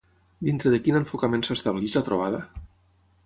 Dintre 0.45 0.71
de 0.75 0.79
quin 0.87 0.97
enfocament 0.99 1.45
s'estableix 1.49 1.99
la 1.99 2.05
trobada? 2.09 2.43